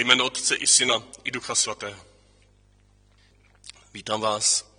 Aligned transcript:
Ve 0.00 0.04
jménu 0.04 0.24
Otce 0.24 0.56
i 0.56 0.66
Syna 0.66 1.02
i 1.24 1.30
Ducha 1.30 1.54
Svatého. 1.54 2.06
Vítám 3.94 4.20
vás 4.20 4.74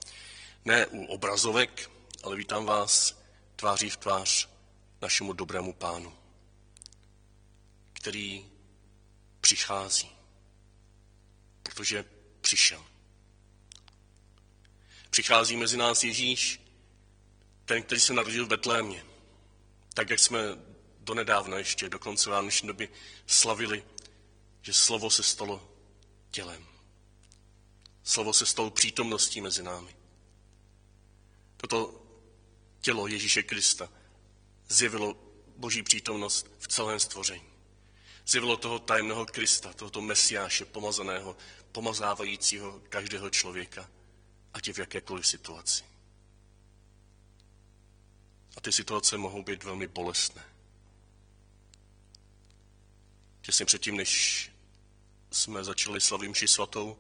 ne 0.66 0.88
u 0.88 1.06
obrazovek, 1.06 1.92
ale 2.24 2.36
vítám 2.36 2.66
vás 2.66 3.22
tváří 3.56 3.90
v 3.90 3.98
tvář 3.98 4.50
našemu 5.02 5.34
dobrému 5.34 5.74
pánu, 5.74 6.14
který 7.94 8.46
přichází, 9.42 10.12
protože 11.64 12.06
přišel. 12.42 12.86
Přichází 15.10 15.58
mezi 15.58 15.78
nás 15.78 16.04
Ježíš, 16.04 16.62
ten, 17.66 17.84
který 17.84 18.02
se 18.02 18.14
narodil 18.14 18.46
v 18.46 18.50
Betlémě. 18.50 19.06
Tak, 19.94 20.10
jak 20.10 20.20
jsme 20.20 20.40
donedávna 21.00 21.58
ještě, 21.58 21.90
do 21.90 22.00
konce 22.00 22.30
vánoční 22.30 22.68
doby, 22.68 22.90
slavili, 23.28 23.84
že 24.62 24.74
slovo 24.74 25.10
se 25.10 25.24
stalo 25.24 25.70
tělem. 26.32 26.66
Slovo 28.04 28.34
se 28.34 28.46
stalo 28.46 28.70
přítomností 28.70 29.42
mezi 29.42 29.64
námi. 29.64 29.96
Toto 31.58 32.02
tělo 32.82 33.08
Ježíše 33.08 33.44
Krista 33.44 33.90
zjevilo 34.70 35.16
boží 35.58 35.84
přítomnost 35.84 36.48
v 36.60 36.68
celém 36.68 37.00
stvoření. 37.00 37.52
Zjevilo 38.28 38.58
toho 38.58 38.80
tajemného 38.80 39.26
Krista, 39.26 39.74
tohoto 39.74 40.02
mesiáše 40.02 40.66
pomazaného, 40.66 41.38
pomazávajícího 41.72 42.82
každého 42.90 43.30
člověka, 43.30 43.90
ať 44.54 44.68
je 44.68 44.74
v 44.74 44.80
jakékoliv 44.80 45.28
situaci. 45.28 45.84
A 48.58 48.62
ty 48.62 48.72
situace 48.72 49.18
mohou 49.18 49.44
být 49.44 49.64
velmi 49.64 49.88
bolestné. 49.88 50.46
Těsně 53.42 53.66
předtím, 53.66 53.98
než 53.98 54.52
jsme 55.32 55.64
začali 55.64 56.02
slavit 56.02 56.30
mši 56.30 56.48
svatou, 56.48 56.98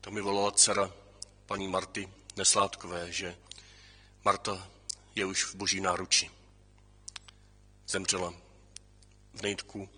tak 0.00 0.12
mi 0.12 0.20
volala 0.20 0.50
dcera 0.50 0.92
paní 1.46 1.68
Marty 1.68 2.08
Neslátkové, 2.36 3.12
že 3.12 3.36
Marta 4.24 4.70
je 5.14 5.26
už 5.26 5.44
v 5.44 5.54
boží 5.54 5.80
náruči. 5.80 6.30
Zemřela 7.88 8.34
v 9.34 9.42
nejtku 9.42 9.88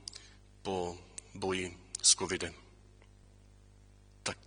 po 0.62 0.98
boji 1.34 1.78
s 2.03 2.14
covidem. 2.14 2.55
Tak 4.22 4.38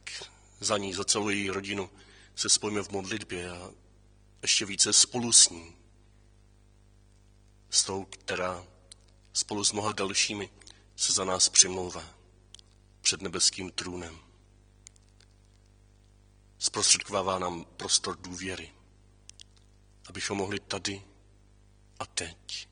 za 0.59 0.77
ní, 0.77 0.93
za 0.93 1.03
celou 1.03 1.29
její 1.29 1.49
rodinu 1.49 1.89
se 2.35 2.49
spojíme 2.49 2.83
v 2.83 2.89
modlitbě 2.89 3.51
a 3.51 3.71
ještě 4.41 4.65
více 4.65 4.93
spolu 4.93 5.31
s 5.31 5.49
ní. 5.49 5.75
S 7.69 7.83
tou, 7.83 8.05
která 8.05 8.65
spolu 9.33 9.63
s 9.63 9.71
mnoha 9.71 9.91
dalšími 9.91 10.49
se 10.95 11.13
za 11.13 11.25
nás 11.25 11.49
přimlouvá 11.49 12.15
před 13.01 13.21
nebeským 13.21 13.71
trůnem. 13.71 14.19
Zprostředkovává 16.59 17.39
nám 17.39 17.65
prostor 17.65 18.17
důvěry, 18.17 18.73
abychom 20.09 20.37
mohli 20.37 20.59
tady 20.59 21.03
a 21.99 22.05
teď 22.05 22.67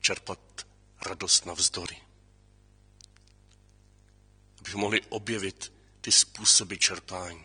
čerpat 0.00 0.66
radost 1.06 1.46
navzdory. 1.46 1.96
Abychom 4.58 4.80
mohli 4.80 5.00
objevit 5.00 5.72
ty 6.00 6.12
způsoby 6.12 6.74
čerpání. 6.76 7.44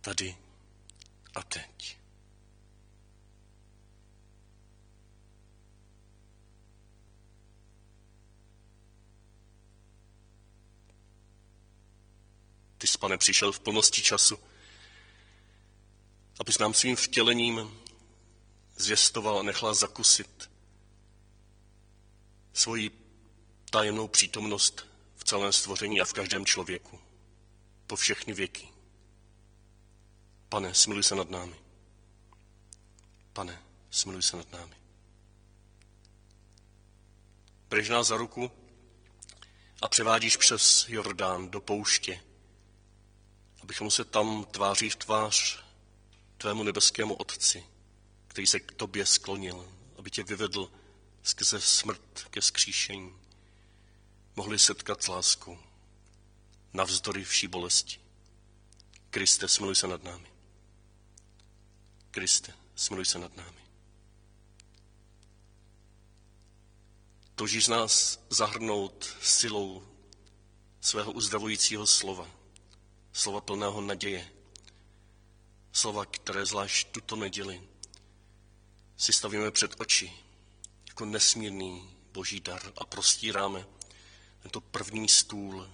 Tady 0.00 0.36
a 1.34 1.42
teď. 1.42 2.01
Ty 12.82 12.88
jsi, 12.88 12.98
pane, 12.98 13.18
přišel 13.18 13.52
v 13.52 13.60
plnosti 13.60 14.02
času, 14.02 14.38
abys 16.40 16.58
nám 16.58 16.74
svým 16.74 16.96
vtělením 16.96 17.80
zvěstoval 18.76 19.38
a 19.38 19.42
nechal 19.42 19.74
zakusit 19.74 20.50
svoji 22.52 22.90
tajemnou 23.70 24.08
přítomnost 24.08 24.86
v 25.16 25.24
celém 25.24 25.52
stvoření 25.52 26.00
a 26.00 26.04
v 26.04 26.12
každém 26.12 26.46
člověku. 26.46 27.00
Po 27.86 27.96
všechny 27.96 28.32
věky. 28.32 28.68
Pane, 30.48 30.74
smiluj 30.74 31.02
se 31.02 31.14
nad 31.14 31.30
námi. 31.30 31.56
Pane, 33.32 33.62
smiluj 33.90 34.22
se 34.22 34.36
nad 34.36 34.52
námi. 34.52 34.74
Brež 37.68 37.88
nás 37.88 38.06
za 38.06 38.16
ruku 38.16 38.50
a 39.82 39.88
převádíš 39.88 40.36
přes 40.36 40.86
Jordán 40.88 41.50
do 41.50 41.60
pouště, 41.60 42.20
abychom 43.62 43.90
se 43.90 44.04
tam 44.04 44.44
tváří 44.44 44.90
v 44.90 44.96
tvář 44.96 45.64
tvému 46.38 46.62
nebeskému 46.62 47.14
Otci, 47.14 47.64
který 48.28 48.46
se 48.46 48.60
k 48.60 48.72
tobě 48.72 49.06
sklonil, 49.06 49.72
aby 49.96 50.10
tě 50.10 50.22
vyvedl 50.22 50.70
skrze 51.22 51.60
smrt 51.60 52.26
ke 52.30 52.42
skříšení, 52.42 53.14
mohli 54.36 54.58
setkat 54.58 55.02
s 55.02 55.08
láskou, 55.08 55.58
navzdory 56.72 57.24
vší 57.24 57.48
bolesti. 57.48 58.00
Kriste, 59.10 59.48
smiluj 59.48 59.76
se 59.76 59.86
nad 59.86 60.04
námi. 60.04 60.32
Kriste, 62.10 62.54
smiluj 62.76 63.04
se 63.04 63.18
nad 63.18 63.36
námi. 63.36 63.62
Toužíš 67.34 67.68
nás 67.68 68.20
zahrnout 68.30 69.16
silou 69.22 69.88
svého 70.80 71.12
uzdravujícího 71.12 71.86
slova, 71.86 72.41
slova 73.12 73.40
plného 73.40 73.80
naděje, 73.80 74.32
slova, 75.72 76.04
které 76.04 76.46
zvlášť 76.46 76.88
tuto 76.88 77.16
neděli 77.16 77.62
si 78.96 79.12
stavíme 79.12 79.50
před 79.50 79.80
oči 79.80 80.12
jako 80.88 81.04
nesmírný 81.04 81.96
boží 82.12 82.40
dar 82.40 82.72
a 82.76 82.84
prostíráme 82.84 83.66
tento 84.42 84.60
první 84.60 85.08
stůl 85.08 85.70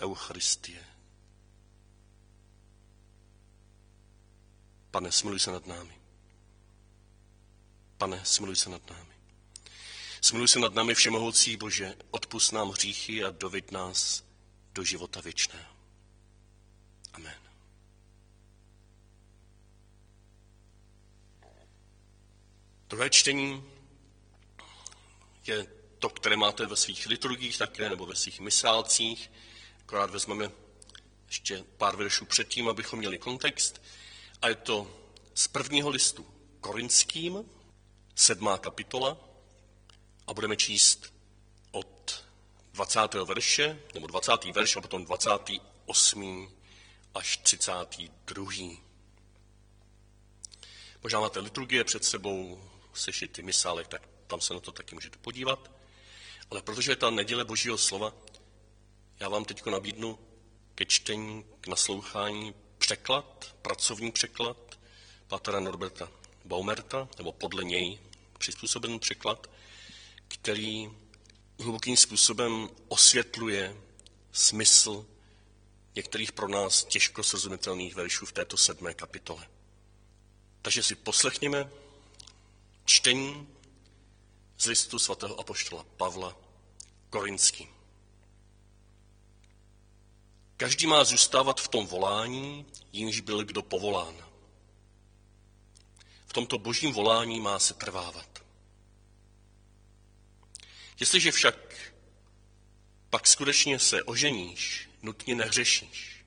Eucharistie. 0.00 0.84
Pane, 4.90 5.12
smiluj 5.12 5.40
se 5.40 5.50
nad 5.50 5.66
námi. 5.66 6.00
Pane, 7.98 8.24
smiluj 8.24 8.56
se 8.56 8.70
nad 8.70 8.90
námi. 8.90 9.14
Smiluj 10.20 10.48
se 10.48 10.58
nad 10.58 10.74
námi 10.74 10.94
všemohoucí 10.94 11.56
Bože, 11.56 11.94
odpust 12.10 12.52
nám 12.52 12.70
hříchy 12.70 13.24
a 13.24 13.30
dovid 13.30 13.72
nás 13.72 14.24
do 14.72 14.84
života 14.84 15.20
věčného. 15.20 15.79
Amen. 17.12 17.34
Druhé 22.88 23.10
čtení 23.10 23.64
je 25.46 25.66
to, 25.98 26.08
které 26.08 26.36
máte 26.36 26.66
ve 26.66 26.76
svých 26.76 27.06
liturgiích 27.06 27.58
také, 27.58 27.88
nebo 27.88 28.06
ve 28.06 28.16
svých 28.16 28.40
misálcích. 28.40 29.30
Akorát 29.80 30.10
vezmeme 30.10 30.50
ještě 31.26 31.64
pár 31.76 31.96
veršů 31.96 32.24
předtím, 32.24 32.68
abychom 32.68 32.98
měli 32.98 33.18
kontext. 33.18 33.82
A 34.42 34.48
je 34.48 34.54
to 34.54 34.96
z 35.34 35.48
prvního 35.48 35.88
listu 35.88 36.26
korinským, 36.60 37.50
sedmá 38.14 38.58
kapitola, 38.58 39.16
a 40.26 40.34
budeme 40.34 40.56
číst 40.56 41.14
od 41.70 42.24
20. 42.72 43.14
verše, 43.14 43.82
nebo 43.94 44.06
20. 44.06 44.44
verš 44.44 44.76
a 44.76 44.80
potom 44.80 45.04
28. 45.04 46.59
až 47.14 47.36
32. 47.36 48.52
Možná 51.02 51.20
máte 51.20 51.40
liturgie 51.40 51.84
před 51.84 52.04
sebou, 52.04 52.70
sešity 52.94 53.42
misálek, 53.42 53.88
tak 53.88 54.08
tam 54.26 54.40
se 54.40 54.54
na 54.54 54.60
to 54.60 54.72
taky 54.72 54.94
můžete 54.94 55.18
podívat. 55.18 55.70
Ale 56.50 56.62
protože 56.62 56.92
je 56.92 56.96
ta 56.96 57.10
neděle 57.10 57.44
Božího 57.44 57.78
slova, 57.78 58.12
já 59.20 59.28
vám 59.28 59.44
teď 59.44 59.66
nabídnu 59.66 60.18
ke 60.74 60.84
čtení, 60.84 61.44
k 61.60 61.66
naslouchání 61.66 62.54
překlad, 62.78 63.54
pracovní 63.62 64.12
překlad 64.12 64.78
Pátera 65.28 65.60
Norberta 65.60 66.08
Baumerta, 66.44 67.08
nebo 67.18 67.32
podle 67.32 67.64
něj 67.64 67.98
přizpůsobený 68.38 68.98
překlad, 68.98 69.50
který 70.28 70.90
hlubokým 71.60 71.96
způsobem 71.96 72.68
osvětluje 72.88 73.76
smysl 74.32 75.06
některých 75.94 76.32
pro 76.32 76.48
nás 76.48 76.84
těžko 76.84 77.22
srozumitelných 77.22 77.94
veršů 77.94 78.26
v 78.26 78.32
této 78.32 78.56
sedmé 78.56 78.94
kapitole. 78.94 79.48
Takže 80.62 80.82
si 80.82 80.94
poslechněme 80.94 81.70
čtení 82.84 83.48
z 84.58 84.66
listu 84.66 84.98
svatého 84.98 85.40
apoštola 85.40 85.84
Pavla 85.96 86.36
Korinským. 87.10 87.68
Každý 90.56 90.86
má 90.86 91.04
zůstávat 91.04 91.60
v 91.60 91.68
tom 91.68 91.86
volání, 91.86 92.66
jímž 92.92 93.20
byl 93.20 93.44
kdo 93.44 93.62
povolán. 93.62 94.16
V 96.26 96.32
tomto 96.32 96.58
božím 96.58 96.92
volání 96.92 97.40
má 97.40 97.58
se 97.58 97.74
trvávat. 97.74 98.42
Jestliže 101.00 101.32
však 101.32 101.56
pak 103.10 103.26
skutečně 103.26 103.78
se 103.78 104.02
oženíš, 104.02 104.89
nutně 105.02 105.34
nehřešíš. 105.34 106.24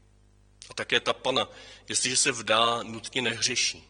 A 0.69 0.73
také 0.73 0.99
ta 0.99 1.13
pana, 1.13 1.49
jestliže 1.89 2.17
se 2.17 2.31
vdá, 2.31 2.83
nutně 2.83 3.21
nehřeší. 3.21 3.83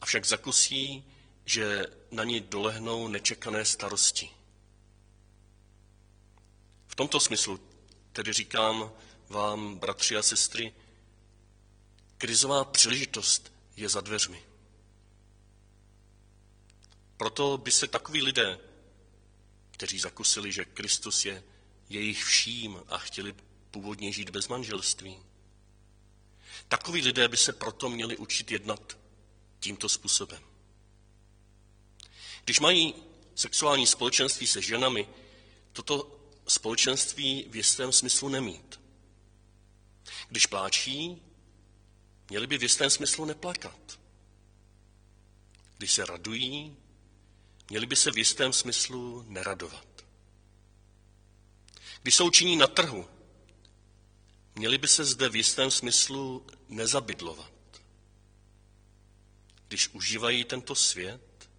Avšak 0.00 0.24
zakusí, 0.24 1.04
že 1.44 1.84
na 2.10 2.24
ní 2.24 2.40
dolehnou 2.40 3.08
nečekané 3.08 3.64
starosti. 3.64 4.30
V 6.86 6.94
tomto 6.94 7.20
smyslu 7.20 7.60
tedy 8.12 8.32
říkám 8.32 8.92
vám, 9.28 9.78
bratři 9.78 10.16
a 10.16 10.22
sestry, 10.22 10.74
krizová 12.18 12.64
příležitost 12.64 13.52
je 13.76 13.88
za 13.88 14.00
dveřmi. 14.00 14.42
Proto 17.16 17.58
by 17.58 17.70
se 17.70 17.86
takoví 17.86 18.22
lidé, 18.22 18.58
kteří 19.70 19.98
zakusili, 19.98 20.52
že 20.52 20.64
Kristus 20.64 21.24
je 21.24 21.42
jejich 21.92 22.24
vším 22.24 22.82
a 22.88 22.98
chtěli 22.98 23.34
původně 23.70 24.12
žít 24.12 24.30
bez 24.30 24.48
manželství, 24.48 25.16
takoví 26.68 27.02
lidé 27.02 27.28
by 27.28 27.36
se 27.36 27.52
proto 27.52 27.88
měli 27.88 28.16
učit 28.16 28.50
jednat 28.50 28.98
tímto 29.60 29.88
způsobem. 29.88 30.42
Když 32.44 32.60
mají 32.60 32.94
sexuální 33.34 33.86
společenství 33.86 34.46
se 34.46 34.62
ženami, 34.62 35.08
toto 35.72 36.20
společenství 36.48 37.46
v 37.48 37.56
jistém 37.56 37.92
smyslu 37.92 38.28
nemít. 38.28 38.80
Když 40.28 40.46
pláčí, 40.46 41.22
měli 42.30 42.46
by 42.46 42.58
v 42.58 42.62
jistém 42.62 42.90
smyslu 42.90 43.24
neplakat. 43.24 44.00
Když 45.78 45.92
se 45.92 46.06
radují, 46.06 46.76
měli 47.70 47.86
by 47.86 47.96
se 47.96 48.10
v 48.10 48.18
jistém 48.18 48.52
smyslu 48.52 49.24
neradovat. 49.28 49.91
Když 52.02 52.14
jsou 52.14 52.30
činí 52.30 52.56
na 52.56 52.66
trhu, 52.66 53.08
měli 54.54 54.78
by 54.78 54.88
se 54.88 55.04
zde 55.04 55.28
v 55.28 55.36
jistém 55.36 55.70
smyslu 55.70 56.46
nezabydlovat. 56.68 57.52
Když 59.68 59.88
užívají 59.88 60.44
tento 60.44 60.74
svět, 60.74 61.50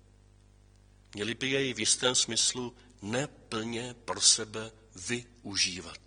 měli 1.13 1.33
by 1.33 1.49
jej 1.49 1.73
v 1.73 1.79
jistém 1.79 2.15
smyslu 2.15 2.75
neplně 3.01 3.93
pro 3.93 4.21
sebe 4.21 4.71
využívat. 4.95 5.99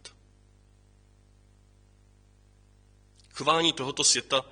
Chování 3.32 3.72
tohoto 3.72 4.04
světa 4.04 4.44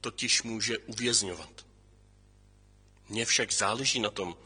totiž 0.00 0.42
může 0.42 0.78
uvězňovat. 0.78 1.66
Mně 3.08 3.26
však 3.26 3.52
záleží 3.52 4.00
na 4.00 4.10
tom, 4.10 4.36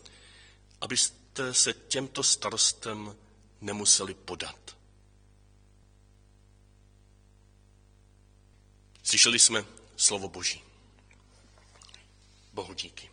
abyste 0.81 1.55
se 1.55 1.73
těmto 1.73 2.23
starostem 2.23 3.17
nemuseli 3.61 4.15
podat. 4.15 4.77
Slyšeli 9.03 9.39
jsme 9.39 9.65
slovo 9.97 10.29
Boží. 10.29 10.63
Bohu 12.53 12.75
díky. 12.75 13.11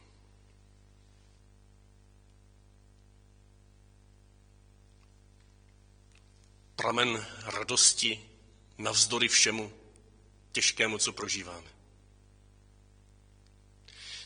Pramen 6.76 7.26
radosti 7.44 8.30
navzdory 8.78 9.28
všemu 9.28 9.74
těžkému, 10.52 10.98
co 10.98 11.14
prožíváme. 11.14 11.70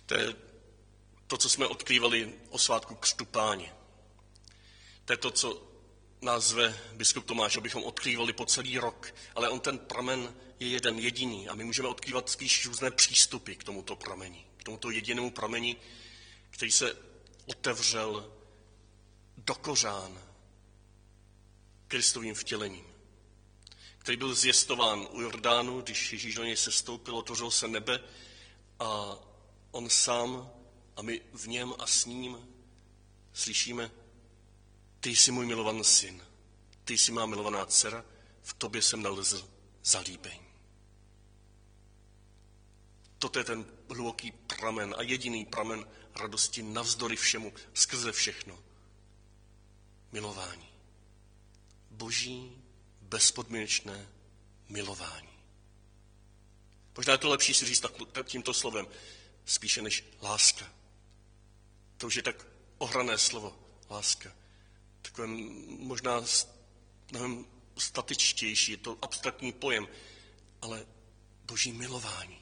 To 0.06 0.14
je 0.14 0.36
to, 1.28 1.38
co 1.38 1.50
jsme 1.50 1.68
odkrývali 1.68 2.34
o 2.50 2.60
svátku 2.60 2.96
křtu 2.96 3.26
páně. 3.26 3.74
To 5.06 5.14
je 5.14 5.18
to, 5.18 5.32
co 5.32 5.75
nás 6.26 6.44
zve 6.44 6.80
biskup 6.94 7.26
Tomáš, 7.26 7.58
abychom 7.58 7.84
odkrývali 7.84 8.34
po 8.34 8.46
celý 8.46 8.78
rok, 8.78 9.14
ale 9.36 9.50
on 9.50 9.60
ten 9.60 9.78
pramen 9.78 10.36
je 10.60 10.68
jeden 10.68 11.00
jediný 11.00 11.50
a 11.50 11.56
my 11.56 11.64
můžeme 11.64 11.88
odkrývat 11.88 12.30
spíš 12.30 12.66
různé 12.66 12.92
přístupy 12.92 13.54
k 13.54 13.64
tomuto 13.64 13.96
pramení, 13.96 14.46
k 14.58 14.64
tomuto 14.64 14.90
jedinému 14.90 15.32
pramení, 15.32 15.78
který 16.50 16.72
se 16.72 16.98
otevřel 17.46 18.34
do 19.38 19.56
kořán 19.56 20.22
Kristovým 21.88 22.36
vtělením, 22.36 22.86
který 23.98 24.18
byl 24.18 24.36
zjistován 24.36 25.08
u 25.12 25.22
Jordánu, 25.22 25.82
když 25.82 26.14
Ježíš 26.14 26.36
do 26.36 26.44
něj 26.44 26.58
sestoupil, 26.58 27.18
otevřel 27.18 27.52
se 27.52 27.68
nebe 27.68 28.00
a 28.80 29.18
on 29.72 29.90
sám 29.90 30.52
a 30.96 31.02
my 31.02 31.22
v 31.34 31.48
něm 31.48 31.74
a 31.80 31.88
s 31.88 32.06
ním 32.06 32.50
slyšíme, 33.34 33.92
ty 35.06 35.16
jsi 35.16 35.32
můj 35.32 35.46
milovaný 35.46 35.84
syn, 35.84 36.24
ty 36.84 36.98
jsi 36.98 37.12
má 37.12 37.26
milovaná 37.26 37.66
dcera, 37.66 38.06
v 38.42 38.54
tobě 38.54 38.82
jsem 38.82 39.02
nalezl 39.02 39.50
zalíbení. 39.84 40.48
Toto 43.20 43.40
je 43.40 43.46
ten 43.46 43.66
hluboký 43.90 44.32
pramen 44.32 44.96
a 44.98 45.02
jediný 45.02 45.46
pramen 45.46 45.88
radosti 46.16 46.64
navzdory 46.64 47.16
všemu, 47.16 47.54
skrze 47.74 48.12
všechno. 48.12 48.60
Milování. 50.12 50.70
Boží 51.92 52.64
bezpodmínečné 53.02 54.10
milování. 54.70 55.40
Možná 56.98 57.14
je 57.14 57.18
to 57.18 57.30
lepší 57.30 57.54
si 57.54 57.66
říct 57.66 57.86
tímto 58.24 58.54
slovem, 58.54 58.88
spíše 59.46 59.82
než 59.82 60.04
láska. 60.22 60.74
To 61.98 62.08
už 62.08 62.16
je 62.16 62.24
tak 62.24 62.48
ohrané 62.78 63.18
slovo, 63.18 63.60
láska. 63.90 64.45
Takové 65.06 65.28
možná 65.68 66.24
mnohem 67.12 67.46
statičtější, 67.78 68.72
je 68.72 68.78
to 68.78 68.98
abstraktní 69.02 69.52
pojem, 69.52 69.88
ale 70.62 70.86
boží 71.44 71.72
milování. 71.72 72.40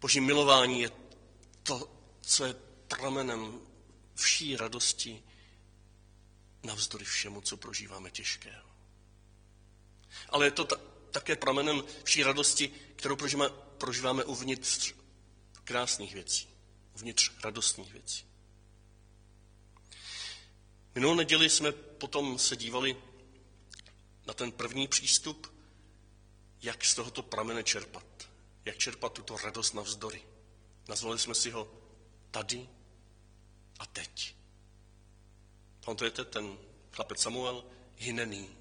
Boží 0.00 0.20
milování 0.20 0.80
je 0.80 0.90
to, 1.62 1.90
co 2.20 2.44
je 2.44 2.54
pramenem 2.88 3.60
vší 4.14 4.56
radosti 4.56 5.22
navzdory 6.62 7.04
všemu, 7.04 7.40
co 7.40 7.56
prožíváme 7.56 8.10
těžkého. 8.10 8.70
Ale 10.28 10.46
je 10.46 10.50
to 10.50 10.64
ta, 10.64 10.76
také 11.10 11.36
pramenem 11.36 11.84
vší 12.04 12.22
radosti, 12.22 12.68
kterou 12.96 13.16
prožíváme, 13.16 13.50
prožíváme 13.78 14.24
uvnitř 14.24 14.94
krásných 15.64 16.14
věcí, 16.14 16.48
uvnitř 16.94 17.32
radostných 17.44 17.92
věcí. 17.92 18.26
Minulou 20.96 21.14
neděli 21.14 21.50
jsme 21.50 21.72
potom 21.72 22.38
se 22.38 22.56
dívali 22.56 22.96
na 24.26 24.34
ten 24.34 24.52
první 24.52 24.88
přístup, 24.88 25.54
jak 26.62 26.84
z 26.84 26.94
tohoto 26.94 27.22
pramene 27.22 27.62
čerpat, 27.62 28.28
jak 28.64 28.78
čerpat 28.78 29.12
tuto 29.12 29.36
radost 29.36 29.72
navzdory. 29.72 30.22
Nazvali 30.88 31.18
jsme 31.18 31.34
si 31.34 31.50
ho 31.50 31.72
tady 32.30 32.68
a 33.78 33.86
teď. 33.86 34.36
Pamatujete 35.84 36.24
ten 36.24 36.58
chlapec 36.92 37.20
Samuel? 37.20 37.64
Hinený, 37.96 38.56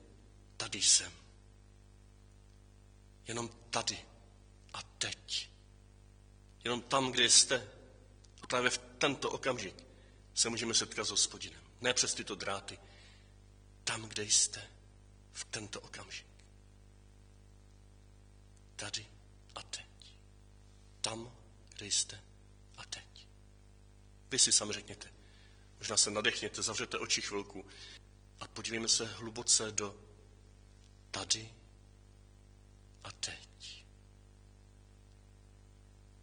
tady 0.57 0.81
jsem. 0.81 1.11
Jenom 3.27 3.49
tady 3.69 3.97
a 4.73 4.81
teď. 4.97 5.49
Jenom 6.63 6.81
tam, 6.81 7.11
kde 7.11 7.29
jste. 7.29 7.69
A 8.41 8.47
právě 8.47 8.69
v 8.69 8.77
tento 8.77 9.31
okamžik 9.31 9.75
se 10.33 10.49
můžeme 10.49 10.73
setkat 10.73 11.03
s 11.03 11.09
hospodinem. 11.09 11.65
Ne 11.85 11.93
přes 11.93 12.13
tyto 12.13 12.35
dráty. 12.35 12.79
Tam, 13.83 14.01
kde 14.01 14.23
jste. 14.23 14.67
V 15.33 15.43
tento 15.45 15.81
okamžik. 15.81 16.27
Tady 18.75 19.05
a 19.55 19.63
teď. 19.63 20.17
Tam, 21.01 21.37
kde 21.73 21.85
jste 21.85 22.23
a 22.77 22.85
teď. 22.85 23.27
Vy 24.31 24.39
si 24.39 24.51
sami 24.51 24.73
řekněte. 24.73 25.13
Možná 25.79 25.97
se 25.97 26.11
nadechněte, 26.11 26.61
zavřete 26.61 26.97
oči 26.97 27.21
chvilku 27.21 27.65
a 28.39 28.47
podívejme 28.47 28.87
se 28.87 29.05
hluboce 29.05 29.71
do 29.71 29.99
tady 31.11 31.53
a 33.03 33.11
teď. 33.11 33.85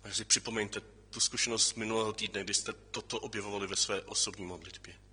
A 0.05 0.11
si 0.11 0.25
připomeňte 0.25 0.81
tu 1.11 1.21
zkušenost 1.21 1.75
minulého 1.75 2.13
týdne, 2.13 2.45
kdy 2.45 2.55
jste 2.55 2.73
toto 2.73 3.21
objevovali 3.21 3.67
ve 3.67 3.77
své 3.77 4.03
osobní 4.03 4.47
modlitbě. 4.47 5.12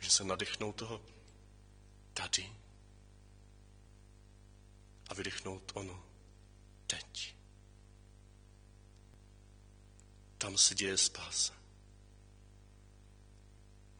Může 0.00 0.10
se 0.10 0.24
nadechnout 0.24 0.76
toho 0.76 1.02
tady 2.14 2.52
a 5.08 5.14
vydechnout 5.14 5.72
ono 5.74 6.04
teď. 6.86 7.34
Tam 10.38 10.58
se 10.58 10.74
děje 10.74 10.98
spása. 10.98 11.52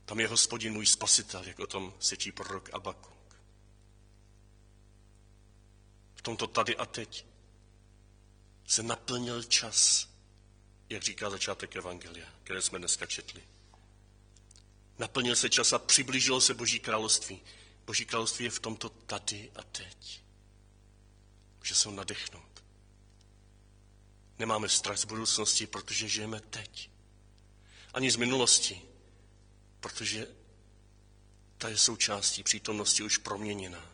Tam 0.04 0.20
je 0.20 0.28
hospodin 0.28 0.72
můj 0.72 0.86
spasitel, 0.86 1.44
jak 1.44 1.58
o 1.58 1.66
tom 1.66 1.94
sečí 2.00 2.32
prorok 2.32 2.74
Abakuk. 2.74 3.36
V 6.14 6.22
tomto 6.22 6.46
tady 6.46 6.76
a 6.76 6.86
teď 6.86 7.26
se 8.66 8.82
naplnil 8.82 9.42
čas, 9.42 10.08
jak 10.88 11.02
říká 11.02 11.30
začátek 11.30 11.76
Evangelia, 11.76 12.28
které 12.42 12.62
jsme 12.62 12.78
dneska 12.78 13.06
četli. 13.06 13.42
Naplnil 15.00 15.36
se 15.36 15.50
čas 15.50 15.72
a 15.72 15.78
přiblížilo 15.78 16.40
se 16.40 16.54
Boží 16.54 16.80
království. 16.80 17.42
Boží 17.86 18.04
království 18.06 18.44
je 18.44 18.50
v 18.50 18.58
tomto 18.58 18.88
tady 18.88 19.50
a 19.54 19.62
teď. 19.62 20.22
Může 21.58 21.74
se 21.74 21.88
ho 21.88 21.94
nadechnout. 21.94 22.64
Nemáme 24.38 24.68
strach 24.68 24.98
z 24.98 25.04
budoucnosti, 25.04 25.66
protože 25.66 26.08
žijeme 26.08 26.40
teď. 26.40 26.90
Ani 27.94 28.10
z 28.10 28.16
minulosti, 28.16 28.82
protože 29.80 30.26
ta 31.58 31.68
je 31.68 31.78
součástí 31.78 32.42
přítomnosti 32.42 33.02
už 33.02 33.18
proměněná. 33.18 33.90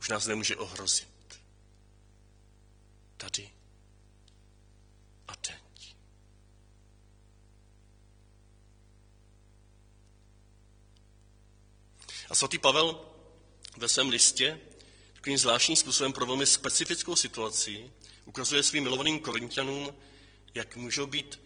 Už 0.00 0.08
nás 0.08 0.26
nemůže 0.26 0.56
ohrozit. 0.56 1.40
Tady 3.16 3.50
a 5.28 5.36
teď. 5.36 5.65
A 12.30 12.34
svatý 12.34 12.58
Pavel 12.58 13.00
ve 13.76 13.88
svém 13.88 14.08
listě 14.08 14.60
takovým 15.14 15.38
zvláštním 15.38 15.76
způsobem 15.76 16.12
pro 16.12 16.26
velmi 16.26 16.46
specifickou 16.46 17.16
situaci 17.16 17.90
ukazuje 18.24 18.62
svým 18.62 18.82
milovaným 18.82 19.20
korintianům, 19.20 19.94
jak 20.54 20.76
můžou 20.76 21.06
být 21.06 21.40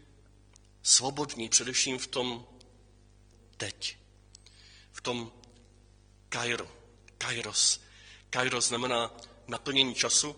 svobodní 0.82 1.49
především 1.49 1.99
v 1.99 2.06
tom 2.06 2.46
teď, 3.56 3.96
v 4.92 5.00
tom 5.00 5.32
kairo, 6.28 6.68
kairos. 7.18 7.80
Kairos 8.30 8.68
znamená 8.68 9.16
naplnění 9.46 9.94
času, 9.94 10.37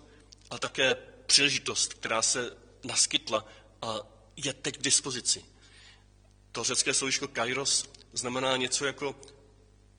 ale 0.51 0.61
také 0.61 0.95
příležitost, 1.27 1.95
která 1.95 2.23
se 2.23 2.57
naskytla 2.85 3.45
a 3.83 3.97
je 4.37 4.53
teď 4.53 4.79
k 4.79 4.83
dispozici. 4.83 5.45
To 6.53 6.65
řecké 6.65 6.95
slovíčko 6.95 7.29
kairos 7.29 7.85
znamená 8.13 8.57
něco 8.57 8.87
jako 8.87 9.21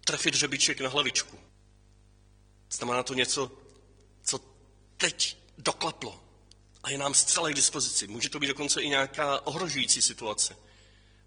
trefit 0.05 0.35
řebiček 0.35 0.81
na 0.81 0.89
hlavičku. 0.89 1.39
Znamená 2.71 3.03
to 3.03 3.13
něco, 3.13 3.51
co 4.23 4.39
teď 4.97 5.37
doklaplo 5.57 6.23
a 6.83 6.89
je 6.89 6.97
nám 6.97 7.13
zcela 7.13 7.49
k 7.49 7.53
dispozici. 7.53 8.07
Může 8.07 8.29
to 8.29 8.39
být 8.39 8.47
dokonce 8.47 8.81
i 8.81 8.89
nějaká 8.89 9.47
ohrožující 9.47 10.01
situace. 10.01 10.55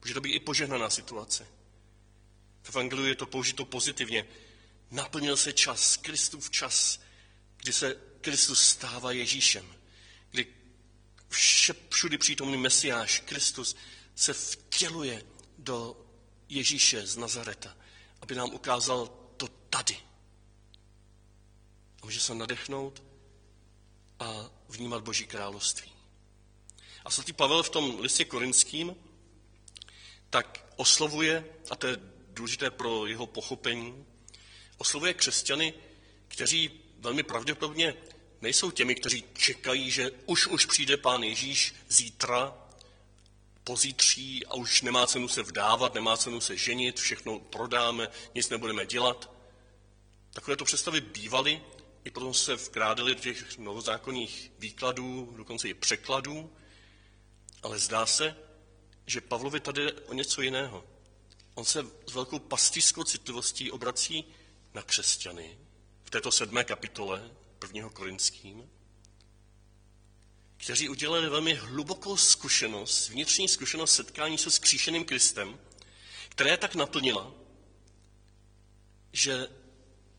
Může 0.03 0.15
to 0.15 0.21
být 0.21 0.33
i 0.33 0.41
požehnaná 0.41 0.91
situace. 0.91 1.47
V 2.63 2.69
Evangeliu 2.69 3.07
je 3.07 3.15
to 3.15 3.27
použito 3.27 3.65
pozitivně. 3.65 4.27
Naplnil 4.91 5.37
se 5.37 5.53
čas, 5.53 5.97
Kristův 5.97 6.51
čas, 6.51 7.01
kdy 7.57 7.73
se 7.73 7.97
Kristus 8.21 8.69
stává 8.69 9.13
Ježíšem. 9.13 9.75
Kdy 10.31 10.47
vše, 11.29 11.75
všudy 11.91 12.19
přítomný 12.19 12.57
Mesiáš, 12.57 13.21
Kristus, 13.21 13.77
se 14.15 14.33
vtěluje 14.33 15.25
do 15.59 16.07
Ježíše 16.49 17.07
z 17.07 17.17
Nazareta, 17.17 17.77
aby 18.21 18.35
nám 18.35 18.55
ukázal 18.55 19.09
to 19.37 19.49
tady. 19.49 19.97
A 22.03 22.07
může 22.07 22.21
se 22.21 22.35
nadechnout 22.35 23.03
a 24.19 24.51
vnímat 24.69 25.03
Boží 25.03 25.27
království. 25.27 25.93
A 27.05 27.11
svatý 27.11 27.33
Pavel 27.33 27.63
v 27.63 27.71
tom 27.71 28.01
listě 28.01 28.25
korinským 28.25 28.97
tak 30.31 30.67
oslovuje, 30.77 31.45
a 31.71 31.77
to 31.77 31.87
je 31.87 31.97
důležité 32.29 32.71
pro 32.71 33.07
jeho 33.07 33.27
pochopení, 33.27 34.07
oslovuje 34.79 35.15
křesťany, 35.15 35.75
kteří 36.29 36.71
velmi 36.99 37.23
pravděpodobně 37.23 37.95
nejsou 38.41 38.71
těmi, 38.71 38.95
kteří 38.95 39.25
čekají, 39.35 39.91
že 39.91 40.11
už 40.27 40.47
už 40.47 40.67
přijde 40.67 40.97
pán 40.97 41.23
Ježíš 41.23 41.75
zítra, 41.89 42.66
pozítří 43.67 44.47
a 44.47 44.55
už 44.55 44.83
nemá 44.83 45.07
cenu 45.07 45.29
se 45.29 45.43
vdávat, 45.43 45.95
nemá 45.95 46.17
cenu 46.17 46.41
se 46.41 46.57
ženit, 46.57 47.01
všechno 47.01 47.39
prodáme, 47.39 48.09
nic 48.35 48.49
nebudeme 48.49 48.87
dělat. 48.87 49.31
Takovéto 50.33 50.65
představy 50.65 51.01
bývaly, 51.01 51.63
i 52.05 52.11
potom 52.11 52.35
se 52.35 52.55
vkrádali 52.55 53.15
do 53.15 53.21
těch 53.21 53.59
novozákonních 53.59 54.53
výkladů, 54.59 55.35
dokonce 55.37 55.69
i 55.69 55.75
překladů, 55.75 56.53
ale 57.63 57.79
zdá 57.79 58.07
se, 58.07 58.37
že 59.07 59.21
Pavlovi 59.21 59.61
tady 59.61 59.83
je 59.83 59.93
o 59.93 60.15
něco 60.15 60.43
jiného. 60.43 60.85
On 61.55 61.65
se 61.65 61.87
s 62.07 62.15
velkou 62.15 62.39
pastýřskou 62.39 63.05
citlivostí 63.05 63.71
obrací 63.71 64.25
na 64.75 64.83
křesťany 64.83 65.59
v 66.05 66.11
této 66.11 66.33
sedmé 66.33 66.65
kapitole 66.65 67.31
prvního 67.59 67.91
Korinským, 67.91 68.71
kteří 70.57 70.89
udělali 70.89 71.29
velmi 71.29 71.55
hlubokou 71.55 72.17
zkušenost, 72.17 73.09
vnitřní 73.09 73.49
zkušenost 73.49 73.95
setkání 73.95 74.39
se 74.39 74.51
skříšeným 74.51 75.05
Kristem, 75.05 75.59
která 76.29 76.51
je 76.51 76.57
tak 76.57 76.75
naplnila, 76.75 77.33
že 79.13 79.49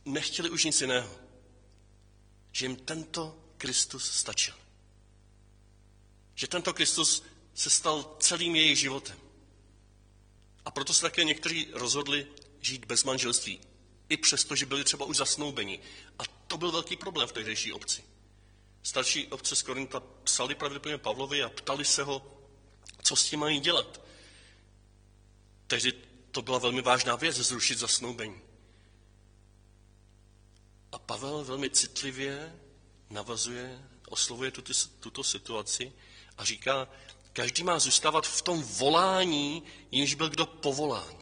nechtěli 0.05 0.49
už 0.49 0.63
nic 0.63 0.81
jiného. 0.81 1.19
Že 2.51 2.65
jim 2.65 2.75
tento 2.75 3.39
Kristus 3.57 4.11
stačil. 4.11 4.53
Že 6.35 6.47
tento 6.47 6.73
Kristus 6.73 7.23
se 7.53 7.69
stal 7.69 8.15
celým 8.19 8.55
jejich 8.55 8.79
životem. 8.79 9.17
A 10.65 10.71
proto 10.71 10.93
se 10.93 11.01
také 11.01 11.23
někteří 11.23 11.67
rozhodli 11.73 12.27
žít 12.61 12.85
bez 12.85 13.03
manželství, 13.03 13.59
i 14.09 14.17
přesto, 14.17 14.55
že 14.55 14.65
byli 14.65 14.83
třeba 14.83 15.05
už 15.05 15.17
zasnoubeni. 15.17 15.79
A 16.19 16.23
to 16.47 16.57
byl 16.57 16.71
velký 16.71 16.95
problém 16.95 17.27
v 17.27 17.31
tehdejší 17.31 17.73
obci. 17.73 18.03
Starší 18.87 19.27
obce 19.27 19.55
z 19.55 19.61
Korinta 19.61 19.99
psali 19.99 20.55
pravděpodobně 20.55 20.97
Pavlovi 20.97 21.43
a 21.43 21.49
ptali 21.49 21.85
se 21.85 22.03
ho, 22.03 22.41
co 23.03 23.15
s 23.15 23.29
tím 23.29 23.39
mají 23.39 23.59
dělat. 23.59 24.01
Tehdy 25.67 25.91
to 26.31 26.41
byla 26.41 26.57
velmi 26.57 26.81
vážná 26.81 27.15
věc, 27.15 27.35
zrušit 27.35 27.77
zasnoubení. 27.79 28.41
A 30.91 30.99
Pavel 30.99 31.43
velmi 31.43 31.69
citlivě 31.69 32.59
navazuje, 33.09 33.83
oslovuje 34.07 34.51
tuto, 34.51 34.73
tuto 34.99 35.23
situaci 35.23 35.93
a 36.37 36.45
říká, 36.45 36.87
každý 37.33 37.63
má 37.63 37.79
zůstávat 37.79 38.27
v 38.27 38.41
tom 38.41 38.63
volání, 38.63 39.63
jimž 39.91 40.13
byl 40.13 40.29
kdo 40.29 40.45
povolán. 40.45 41.17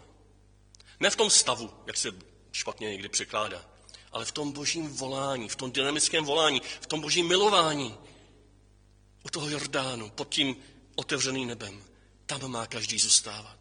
Ne 1.00 1.10
v 1.10 1.16
tom 1.16 1.30
stavu, 1.30 1.74
jak 1.88 1.98
se 1.98 2.10
špatně 2.52 2.90
někdy 2.90 3.10
překládá, 3.10 3.75
ale 4.16 4.26
v 4.26 4.32
tom 4.32 4.52
božím 4.52 4.96
volání, 4.96 5.50
v 5.50 5.56
tom 5.56 5.72
dynamickém 5.72 6.26
volání, 6.26 6.62
v 6.82 6.88
tom 6.88 7.02
božím 7.02 7.28
milování. 7.28 7.98
U 9.24 9.30
toho 9.30 9.50
Jordánu, 9.50 10.10
pod 10.10 10.30
tím 10.30 10.56
otevřeným 10.96 11.48
nebem, 11.48 11.84
tam 12.26 12.52
má 12.52 12.68
každý 12.68 13.00
zůstávat. 13.00 13.60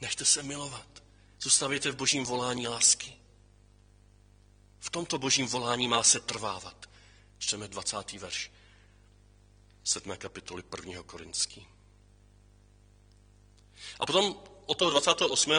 Nechte 0.00 0.24
se 0.24 0.42
milovat. 0.42 1.02
Zůstavěte 1.40 1.90
v 1.90 1.96
božím 1.96 2.24
volání 2.24 2.68
lásky. 2.68 3.12
V 4.80 4.90
tomto 4.90 5.18
božím 5.18 5.46
volání 5.46 5.88
má 5.88 6.02
se 6.02 6.20
trvávat. 6.20 6.86
Čteme 7.38 7.68
20. 7.68 8.12
verš 8.12 8.50
7. 9.84 10.16
kapitoly 10.16 10.62
1. 10.86 11.02
Korinský. 11.02 11.66
A 14.00 14.06
potom 14.06 14.36
od 14.66 14.78
toho 14.78 14.90
28. 14.90 15.52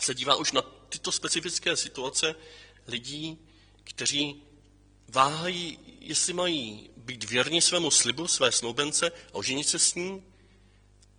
se 0.00 0.14
dívá 0.14 0.34
už 0.34 0.52
na 0.52 0.62
tyto 0.88 1.12
specifické 1.12 1.76
situace 1.76 2.34
lidí, 2.86 3.38
kteří 3.84 4.42
váhají, 5.08 5.78
jestli 6.00 6.32
mají 6.32 6.90
být 6.96 7.24
věrní 7.24 7.60
svému 7.60 7.90
slibu, 7.90 8.28
své 8.28 8.52
snoubence 8.52 9.10
a 9.10 9.34
oženit 9.34 9.68
se 9.68 9.78
s 9.78 9.94
ní, 9.94 10.22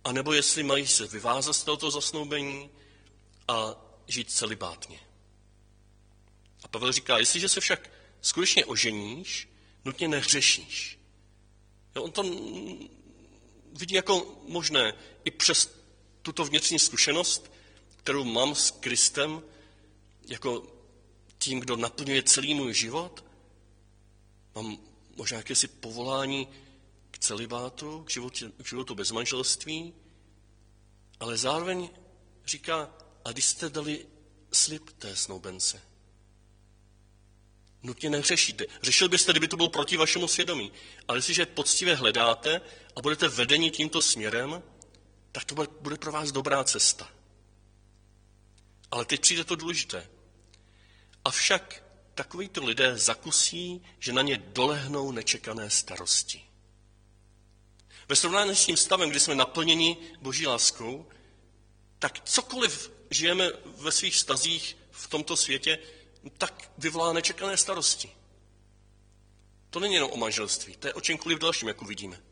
anebo 0.04 0.32
jestli 0.32 0.62
mají 0.62 0.86
se 0.86 1.06
vyvázat 1.06 1.52
z 1.52 1.64
tohoto 1.64 1.90
zasnoubení 1.90 2.70
a 3.48 3.76
žít 4.06 4.30
celibátně. 4.30 5.00
A 6.64 6.68
Pavel 6.68 6.92
říká, 6.92 7.18
jestliže 7.18 7.48
se 7.48 7.60
však 7.60 7.90
skutečně 8.20 8.64
oženíš, 8.64 9.48
nutně 9.84 10.08
nehřešíš. 10.08 10.98
Jo, 11.96 12.02
on 12.02 12.12
to 12.12 12.22
vidí 13.72 13.94
jako 13.94 14.40
možné 14.46 14.94
i 15.24 15.30
přes 15.30 15.78
tuto 16.22 16.44
vnitřní 16.44 16.78
zkušenost, 16.78 17.52
kterou 17.96 18.24
mám 18.24 18.54
s 18.54 18.70
Kristem, 18.70 19.42
jako 20.28 20.77
tím, 21.38 21.60
kdo 21.60 21.76
naplňuje 21.76 22.22
celý 22.22 22.54
můj 22.54 22.74
život. 22.74 23.24
Mám 24.54 24.78
možná 25.16 25.36
jakési 25.36 25.68
povolání 25.68 26.48
k 27.10 27.18
celibátu, 27.18 28.02
k 28.04 28.10
životu, 28.10 28.52
k 28.62 28.68
životu 28.68 28.94
bez 28.94 29.10
manželství, 29.10 29.94
ale 31.20 31.36
zároveň 31.36 31.90
říká, 32.46 32.90
a 33.24 33.32
když 33.32 33.44
jste 33.44 33.70
dali 33.70 34.06
slib 34.52 34.90
té 34.90 35.16
snoubence, 35.16 35.82
nutně 37.82 38.10
neřešíte. 38.10 38.64
Řešil 38.82 39.08
byste, 39.08 39.32
kdyby 39.32 39.48
to 39.48 39.56
bylo 39.56 39.68
proti 39.68 39.96
vašemu 39.96 40.28
svědomí. 40.28 40.72
Ale 41.08 41.18
jestliže 41.18 41.46
poctivě 41.46 41.94
hledáte 41.94 42.60
a 42.96 43.00
budete 43.00 43.28
vedeni 43.28 43.70
tímto 43.70 44.02
směrem, 44.02 44.62
tak 45.32 45.44
to 45.44 45.54
bude 45.80 45.96
pro 45.96 46.12
vás 46.12 46.32
dobrá 46.32 46.64
cesta. 46.64 47.10
Ale 48.90 49.04
teď 49.04 49.20
přijde 49.20 49.44
to 49.44 49.56
důležité. 49.56 50.08
Avšak 51.24 51.84
takovýto 52.14 52.64
lidé 52.64 52.98
zakusí, 52.98 53.82
že 53.98 54.12
na 54.12 54.22
ně 54.22 54.36
dolehnou 54.36 55.12
nečekané 55.12 55.70
starosti. 55.70 56.44
Ve 58.08 58.16
srovnání 58.16 58.56
s 58.56 58.66
tím 58.66 58.76
stavem, 58.76 59.10
kdy 59.10 59.20
jsme 59.20 59.34
naplněni 59.34 59.96
boží 60.20 60.46
láskou, 60.46 61.06
tak 61.98 62.20
cokoliv 62.24 62.92
žijeme 63.10 63.50
ve 63.64 63.92
svých 63.92 64.16
stazích 64.16 64.76
v 64.90 65.08
tomto 65.08 65.36
světě, 65.36 65.78
tak 66.38 66.70
vyvolá 66.78 67.12
nečekané 67.12 67.56
starosti. 67.56 68.10
To 69.70 69.80
není 69.80 69.94
jenom 69.94 70.10
o 70.10 70.16
manželství, 70.16 70.76
to 70.76 70.86
je 70.86 70.94
o 70.94 71.00
čemkoliv 71.00 71.38
dalším, 71.38 71.68
jak 71.68 71.82
uvidíme. 71.82 72.22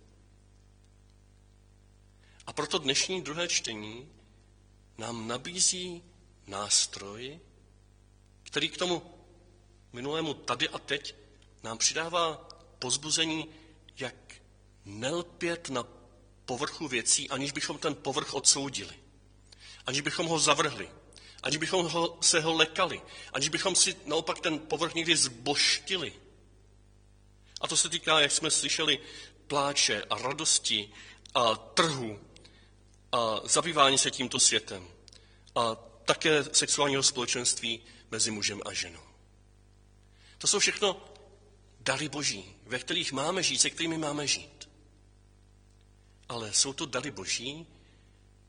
A 2.46 2.52
proto 2.52 2.78
dnešní 2.78 3.22
druhé 3.22 3.48
čtení 3.48 4.08
nám 4.98 5.28
nabízí 5.28 6.02
nástroj, 6.46 7.40
který 8.56 8.68
k 8.68 8.76
tomu 8.76 9.02
minulému 9.92 10.34
tady 10.34 10.68
a 10.68 10.78
teď 10.78 11.14
nám 11.62 11.78
přidává 11.78 12.48
pozbuzení, 12.78 13.48
jak 13.98 14.14
nelpět 14.84 15.68
na 15.68 15.84
povrchu 16.44 16.88
věcí, 16.88 17.30
aniž 17.30 17.52
bychom 17.52 17.78
ten 17.78 17.94
povrch 17.94 18.34
odsoudili, 18.34 18.94
aniž 19.86 20.00
bychom 20.00 20.26
ho 20.26 20.38
zavrhli, 20.38 20.88
aniž 21.42 21.56
bychom 21.56 21.86
ho, 21.86 22.18
se 22.20 22.40
ho 22.40 22.52
lekali, 22.52 23.02
aniž 23.32 23.48
bychom 23.48 23.76
si 23.76 23.96
naopak 24.04 24.40
ten 24.40 24.58
povrch 24.58 24.94
někdy 24.94 25.16
zboštili. 25.16 26.12
A 27.60 27.68
to 27.68 27.76
se 27.76 27.88
týká, 27.88 28.20
jak 28.20 28.32
jsme 28.32 28.50
slyšeli, 28.50 28.98
pláče 29.46 30.02
a 30.10 30.18
radosti 30.18 30.92
a 31.34 31.56
trhu 31.56 32.20
a 33.12 33.40
zabývání 33.44 33.98
se 33.98 34.10
tímto 34.10 34.40
světem. 34.40 34.88
A 35.54 35.74
také 36.04 36.44
sexuálního 36.44 37.02
společenství 37.02 37.82
mezi 38.10 38.30
mužem 38.30 38.60
a 38.64 38.72
ženou. 38.72 39.06
To 40.38 40.46
jsou 40.46 40.58
všechno 40.58 41.04
dary 41.80 42.08
boží, 42.08 42.56
ve 42.66 42.78
kterých 42.78 43.12
máme 43.12 43.42
žít, 43.42 43.60
se 43.60 43.70
kterými 43.70 43.98
máme 43.98 44.26
žít. 44.26 44.68
Ale 46.28 46.52
jsou 46.52 46.72
to 46.72 46.86
dary 46.86 47.10
boží, 47.10 47.66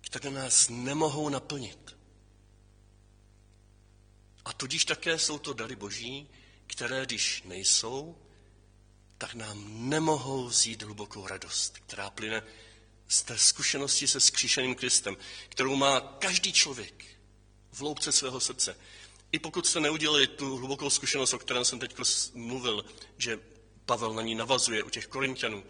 které 0.02 0.30
nás 0.30 0.70
nemohou 0.70 1.30
naplnit. 1.30 1.98
A 4.46 4.54
tudíž 4.54 4.86
také 4.86 5.20
jsou 5.20 5.40
to 5.40 5.54
dary 5.54 5.76
boží, 5.76 6.30
které, 6.68 7.06
když 7.06 7.44
nejsou, 7.44 8.18
tak 9.18 9.34
nám 9.34 9.90
nemohou 9.90 10.48
vzít 10.48 10.84
hlubokou 10.84 11.28
radost, 11.28 11.78
která 11.78 12.10
plyne 12.10 12.44
z 13.08 13.22
té 13.24 13.38
zkušenosti 13.38 14.08
se 14.08 14.20
skříšeným 14.20 14.76
Kristem, 14.76 15.18
kterou 15.50 15.76
má 15.76 16.00
každý 16.00 16.54
člověk 16.54 17.06
v 17.72 17.82
loupce 17.82 18.12
svého 18.12 18.40
srdce. 18.40 18.78
I 19.32 19.40
pokud 19.40 19.68
jste 19.68 19.80
neudělali 19.80 20.28
tu 20.28 20.58
hlubokou 20.58 20.90
zkušenost, 20.90 21.34
o 21.34 21.40
které 21.40 21.66
jsem 21.66 21.80
teď 21.80 21.96
mluvil, 22.34 22.86
že 23.18 23.40
Pavel 23.86 24.14
na 24.14 24.22
ní 24.22 24.36
navazuje 24.36 24.84
u 24.84 24.90
těch 24.90 25.08
korintianů, 25.08 25.64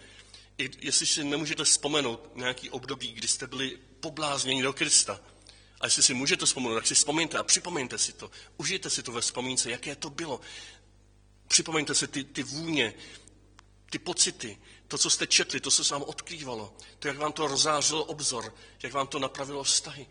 i 0.58 0.70
jestli 0.82 1.06
si 1.06 1.24
nemůžete 1.24 1.64
vzpomenout 1.64 2.36
nějaký 2.36 2.70
období, 2.70 3.14
kdy 3.14 3.28
jste 3.28 3.48
byli 3.48 3.80
poblázněni 4.00 4.64
do 4.64 4.74
Krista, 4.74 5.20
a 5.82 5.86
jestli 5.86 6.04
si 6.04 6.14
můžete 6.14 6.46
vzpomenout, 6.46 6.76
tak 6.76 6.88
si 6.88 6.96
vzpomeňte 6.96 7.38
a 7.38 7.44
připomeňte 7.44 7.98
si 7.98 8.14
to. 8.14 8.32
Užijte 8.58 8.90
si 8.90 9.04
to 9.04 9.12
ve 9.12 9.22
vzpomínce, 9.22 9.72
jaké 9.72 9.96
to 9.96 10.10
bylo. 10.10 10.42
Připomeňte 11.48 11.96
si 11.96 12.08
ty, 12.08 12.24
ty 12.24 12.44
vůně, 12.44 12.94
ty 13.90 14.00
pocity, 14.00 14.58
to, 14.88 14.98
co 14.98 15.10
jste 15.10 15.28
četli, 15.28 15.60
to, 15.60 15.72
co 15.72 15.84
se 15.84 15.94
vám 15.94 16.04
odkrývalo, 16.04 16.78
to, 17.00 17.08
jak 17.08 17.18
vám 17.18 17.34
to 17.34 17.48
rozářilo 17.48 18.04
obzor, 18.04 18.56
jak 18.84 18.94
vám 18.94 19.08
to 19.08 19.20
napravilo 19.20 19.64
vztahy. 19.64 20.08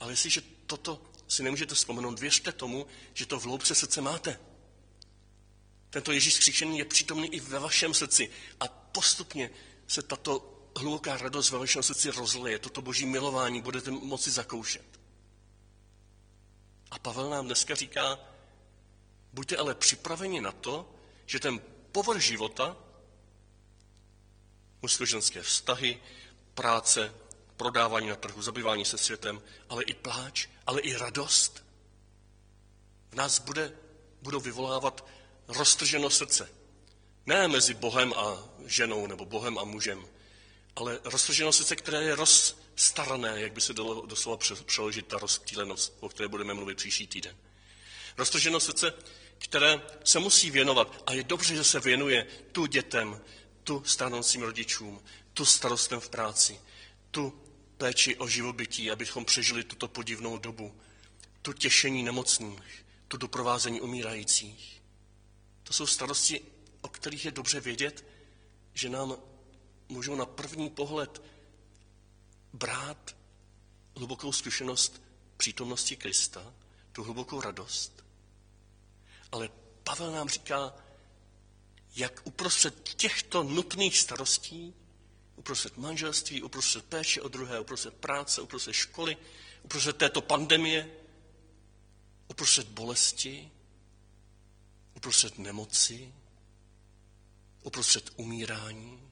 Ale 0.00 0.12
jestliže 0.12 0.42
toto 0.66 1.02
si 1.32 1.42
nemůžete 1.42 1.74
vzpomenout, 1.74 2.18
věřte 2.18 2.52
tomu, 2.52 2.86
že 3.14 3.26
to 3.26 3.40
v 3.40 3.44
hloubce 3.44 3.74
srdce 3.74 4.00
máte. 4.00 4.40
Tento 5.90 6.12
Ježíš 6.12 6.34
skříšený 6.34 6.78
je 6.78 6.84
přítomný 6.84 7.34
i 7.34 7.40
ve 7.40 7.58
vašem 7.58 7.94
srdci 7.94 8.30
a 8.60 8.68
postupně 8.68 9.50
se 9.86 10.02
tato 10.02 10.58
hluboká 10.76 11.16
radost 11.16 11.50
ve 11.50 11.58
vašem 11.58 11.82
srdci 11.82 12.10
rozleje, 12.10 12.58
toto 12.58 12.82
boží 12.82 13.06
milování 13.06 13.62
budete 13.62 13.90
moci 13.90 14.30
zakoušet. 14.30 15.00
A 16.90 16.98
Pavel 16.98 17.30
nám 17.30 17.46
dneska 17.46 17.74
říká, 17.74 18.18
buďte 19.32 19.56
ale 19.56 19.74
připraveni 19.74 20.40
na 20.40 20.52
to, 20.52 20.94
že 21.26 21.40
ten 21.40 21.60
povrch 21.92 22.22
života, 22.22 22.76
mužsko-ženské 24.82 25.42
vztahy, 25.42 26.00
práce, 26.54 27.14
prodávání 27.62 28.08
na 28.08 28.16
trhu, 28.16 28.42
zabývání 28.42 28.84
se 28.84 28.98
světem, 28.98 29.42
ale 29.68 29.82
i 29.84 29.94
pláč, 29.94 30.46
ale 30.66 30.80
i 30.80 30.96
radost, 30.96 31.64
v 33.10 33.14
nás 33.14 33.38
bude, 33.38 33.72
budou 34.22 34.40
vyvolávat 34.40 35.06
roztrženo 35.48 36.10
srdce. 36.10 36.48
Ne 37.26 37.48
mezi 37.48 37.74
Bohem 37.74 38.12
a 38.16 38.44
ženou 38.66 39.06
nebo 39.06 39.24
Bohem 39.24 39.58
a 39.58 39.64
mužem, 39.64 40.06
ale 40.76 41.00
roztrženo 41.04 41.52
srdce, 41.52 41.76
které 41.76 42.02
je 42.02 42.14
rozstarané, 42.14 43.40
jak 43.40 43.52
by 43.52 43.60
se 43.60 43.72
dalo 43.72 44.06
doslova 44.06 44.38
přeložit 44.66 45.06
ta 45.06 45.18
rozptýlenost, 45.18 45.96
o 46.00 46.08
které 46.08 46.28
budeme 46.28 46.54
mluvit 46.54 46.76
příští 46.76 47.06
týden. 47.06 47.36
Roztrženo 48.18 48.60
srdce, 48.60 48.94
které 49.38 49.82
se 50.04 50.18
musí 50.18 50.50
věnovat 50.50 51.02
a 51.06 51.12
je 51.12 51.22
dobře, 51.22 51.54
že 51.54 51.64
se 51.64 51.80
věnuje 51.80 52.26
tu 52.52 52.66
dětem, 52.66 53.20
tu 53.64 53.82
stanoucím 53.84 54.42
rodičům, 54.42 55.02
tu 55.34 55.44
starostem 55.44 56.00
v 56.00 56.08
práci, 56.08 56.60
tu 57.10 57.41
péči 57.82 58.16
o 58.16 58.28
živobytí, 58.28 58.90
abychom 58.90 59.24
přežili 59.24 59.64
tuto 59.64 59.88
podivnou 59.88 60.38
dobu, 60.38 60.80
tu 61.42 61.52
těšení 61.52 62.02
nemocných, 62.02 62.86
tu 63.08 63.16
doprovázení 63.16 63.80
umírajících. 63.80 64.82
To 65.62 65.72
jsou 65.72 65.86
starosti, 65.86 66.40
o 66.80 66.88
kterých 66.88 67.24
je 67.24 67.30
dobře 67.30 67.60
vědět, 67.60 68.04
že 68.74 68.88
nám 68.88 69.16
můžou 69.88 70.14
na 70.14 70.26
první 70.26 70.70
pohled 70.70 71.22
brát 72.52 73.16
hlubokou 73.96 74.32
zkušenost 74.32 75.02
přítomnosti 75.36 75.96
Krista, 75.96 76.54
tu 76.92 77.02
hlubokou 77.02 77.40
radost. 77.40 78.04
Ale 79.32 79.50
Pavel 79.82 80.12
nám 80.12 80.28
říká, 80.28 80.74
jak 81.96 82.20
uprostřed 82.24 82.94
těchto 82.94 83.42
nutných 83.42 83.98
starostí, 83.98 84.74
uprostřed 85.42 85.76
manželství, 85.76 86.42
uprostřed 86.42 86.84
péče 86.84 87.20
o 87.20 87.28
druhé, 87.28 87.60
uprostřed 87.60 87.94
práce, 87.94 88.40
uprostřed 88.40 88.72
školy, 88.72 89.16
uprostřed 89.62 89.96
této 89.96 90.20
pandemie, 90.20 90.90
uprostřed 92.28 92.68
bolesti, 92.68 93.50
uprostřed 94.94 95.38
nemoci, 95.38 96.14
uprostřed 97.62 98.10
umírání, 98.16 99.10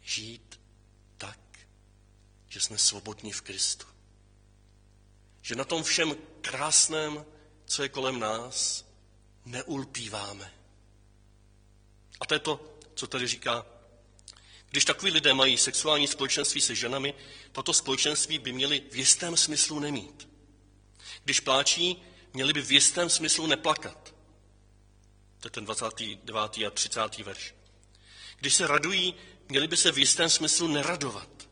žít 0.00 0.60
tak, 1.18 1.38
že 2.48 2.60
jsme 2.60 2.78
svobodní 2.78 3.32
v 3.32 3.42
Kristu. 3.42 3.86
Že 5.42 5.54
na 5.54 5.64
tom 5.64 5.82
všem 5.82 6.16
krásném, 6.40 7.24
co 7.66 7.82
je 7.82 7.88
kolem 7.88 8.18
nás, 8.20 8.84
neulpíváme. 9.44 10.52
A 12.20 12.26
to 12.26 12.34
je 12.34 12.40
to, 12.40 12.78
co 12.94 13.06
tady 13.06 13.26
říká. 13.26 13.75
Když 14.76 14.84
takový 14.84 15.12
lidé 15.12 15.34
mají 15.34 15.58
sexuální 15.58 16.06
společenství 16.06 16.60
se 16.60 16.74
ženami, 16.74 17.14
toto 17.52 17.72
společenství 17.72 18.38
by 18.38 18.52
měli 18.52 18.82
v 18.90 18.96
jistém 18.96 19.36
smyslu 19.36 19.78
nemít. 19.78 20.28
Když 21.24 21.40
pláčí, 21.40 22.02
měli 22.34 22.52
by 22.52 22.62
v 22.62 22.72
jistém 22.72 23.10
smyslu 23.10 23.46
neplakat. 23.46 24.14
To 25.40 25.46
je 25.46 25.50
ten 25.50 25.64
29. 25.64 26.66
a 26.66 26.70
30. 26.70 27.18
verš. 27.18 27.54
Když 28.38 28.54
se 28.54 28.66
radují, 28.66 29.14
měli 29.48 29.68
by 29.68 29.76
se 29.76 29.92
v 29.92 29.98
jistém 29.98 30.30
smyslu 30.30 30.68
neradovat. 30.68 31.48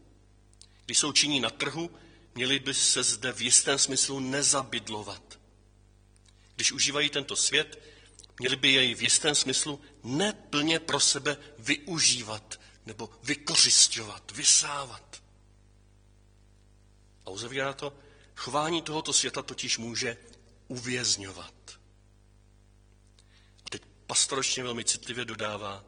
Když 0.84 0.98
jsou 0.98 1.12
činí 1.12 1.40
na 1.40 1.50
trhu, 1.50 1.90
měli 2.34 2.58
by 2.58 2.74
se 2.74 3.02
zde 3.02 3.32
v 3.32 3.42
jistém 3.42 3.78
smyslu 3.78 4.20
nezabydlovat. 4.20 5.38
Když 6.56 6.72
užívají 6.72 7.10
tento 7.10 7.36
svět, 7.36 7.82
měli 8.38 8.56
by 8.56 8.72
jej 8.72 8.94
v 8.94 9.02
jistém 9.02 9.34
smyslu 9.34 9.80
neplně 10.02 10.78
pro 10.78 11.00
sebe 11.00 11.36
využívat 11.58 12.63
nebo 12.86 13.10
vykořišťovat, 13.22 14.30
vysávat. 14.30 15.22
A 17.26 17.30
uzavírá 17.30 17.72
to, 17.72 17.92
chování 18.36 18.82
tohoto 18.82 19.12
světa 19.12 19.42
totiž 19.42 19.78
může 19.78 20.16
uvězňovat. 20.68 21.54
A 23.66 23.70
teď 23.70 23.82
pastoročně 24.06 24.62
velmi 24.62 24.84
citlivě 24.84 25.24
dodává, 25.24 25.84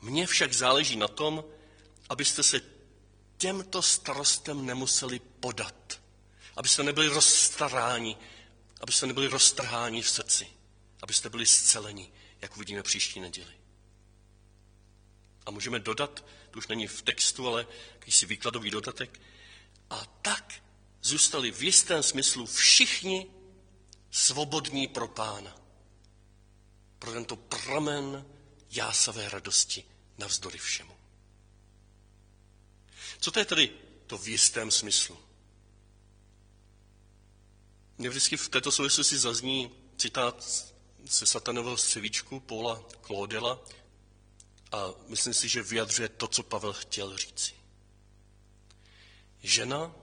mně 0.00 0.26
však 0.26 0.52
záleží 0.52 0.96
na 0.96 1.08
tom, 1.08 1.44
abyste 2.08 2.42
se 2.42 2.60
těmto 3.36 3.82
starostem 3.82 4.66
nemuseli 4.66 5.18
podat. 5.18 6.00
Abyste 6.56 6.82
nebyli 6.82 7.08
rozstaráni, 7.08 8.16
abyste 8.80 9.06
nebyli 9.06 9.26
roztrháni 9.26 10.02
v 10.02 10.10
srdci. 10.10 10.46
Abyste 11.02 11.30
byli 11.30 11.46
zceleni, 11.46 12.12
jak 12.40 12.56
uvidíme 12.56 12.82
příští 12.82 13.20
neděli. 13.20 13.57
A 15.48 15.50
můžeme 15.50 15.78
dodat, 15.78 16.24
to 16.50 16.58
už 16.58 16.66
není 16.66 16.86
v 16.86 17.02
textu, 17.02 17.48
ale 17.48 17.66
jakýsi 17.92 18.26
výkladový 18.26 18.70
dodatek, 18.70 19.20
a 19.90 20.04
tak 20.22 20.62
zůstali 21.02 21.50
v 21.50 21.62
jistém 21.62 22.02
smyslu 22.02 22.46
všichni 22.46 23.26
svobodní 24.10 24.88
pro 24.88 25.08
pána. 25.08 25.56
Pro 26.98 27.12
tento 27.12 27.36
pramen 27.36 28.26
jásavé 28.70 29.28
radosti 29.28 29.84
navzdory 30.18 30.58
všemu. 30.58 30.96
Co 33.20 33.30
to 33.30 33.38
je 33.38 33.44
tedy 33.44 33.70
to 34.06 34.18
v 34.18 34.28
jistém 34.28 34.70
smyslu? 34.70 35.18
Mě 37.98 38.08
vždycky 38.08 38.36
v 38.36 38.48
této 38.48 38.72
souvislosti 38.72 39.18
zazní 39.18 39.70
citát 39.96 40.64
ze 41.04 41.26
satanového 41.26 41.76
střevíčku 41.76 42.40
Paula 42.40 42.82
Claudela 43.06 43.60
a 44.72 44.90
myslím 45.06 45.34
si, 45.34 45.48
že 45.48 45.62
vyjadřuje 45.62 46.08
to, 46.08 46.28
co 46.28 46.42
Pavel 46.42 46.72
chtěl 46.72 47.16
říci. 47.16 47.52
Žena 49.42 49.94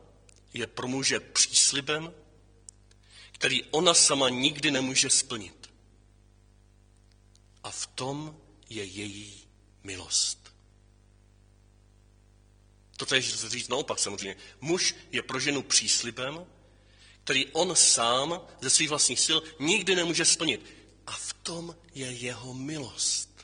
je 0.54 0.67
pro 0.67 0.88
muže 0.88 1.19
příslibem, 1.19 2.13
který 3.32 3.63
ona 3.63 3.93
sama 3.93 4.30
nikdy 4.30 4.71
nemůže 4.71 5.10
splnit. 5.10 5.69
A 7.63 7.71
v 7.71 7.88
tom 7.88 8.41
je 8.69 8.84
její 8.84 9.43
milost. 9.84 10.54
To 12.97 13.15
je 13.15 13.21
říct 13.21 13.67
naopak 13.67 13.99
samozřejmě. 13.99 14.38
Muž 14.62 14.95
je 15.12 15.21
pro 15.21 15.39
ženu 15.39 15.63
příslibem, 15.63 16.45
který 17.23 17.45
on 17.45 17.75
sám 17.75 18.41
ze 18.62 18.69
svých 18.69 18.89
vlastních 18.89 19.19
sil 19.25 19.39
nikdy 19.60 19.95
nemůže 19.95 20.25
splnit. 20.25 20.65
A 21.08 21.12
v 21.12 21.34
tom 21.34 21.75
je 21.93 22.12
jeho 22.12 22.54
milost. 22.54 23.35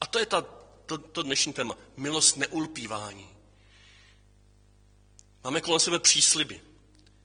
A 0.00 0.06
to 0.06 0.18
je 0.18 0.26
ta, 0.26 0.40
to, 0.86 0.98
to 0.98 1.22
dnešní 1.22 1.52
téma. 1.52 1.74
Milost 1.96 2.36
neulpívání. 2.36 3.28
Máme 5.44 5.60
kolem 5.60 5.80
sebe 5.80 5.98
přísliby. 5.98 6.60